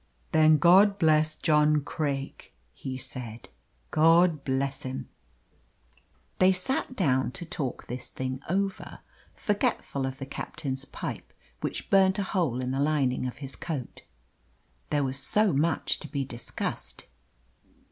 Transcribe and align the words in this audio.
"Then 0.31 0.57
God 0.57 0.97
bless 0.97 1.35
John 1.35 1.81
Craik!" 1.81 2.55
he 2.73 2.97
said. 2.97 3.49
"God 3.91 4.43
bless 4.43 4.81
him." 4.81 5.09
They 6.39 6.51
sat 6.51 6.95
down 6.95 7.29
to 7.33 7.45
talk 7.45 7.85
this 7.85 8.09
thing 8.09 8.41
over, 8.49 9.01
forgetful 9.35 10.07
of 10.07 10.17
the 10.17 10.25
captain's 10.25 10.85
pipe, 10.85 11.31
which 11.59 11.91
burnt 11.91 12.17
a 12.17 12.23
hole 12.23 12.61
in 12.61 12.71
the 12.71 12.79
lining 12.81 13.27
of 13.27 13.37
his 13.45 13.55
coat. 13.55 14.01
There 14.89 15.03
was 15.03 15.19
so 15.19 15.53
much 15.53 15.99
to 15.99 16.07
be 16.07 16.25
discussed. 16.25 17.05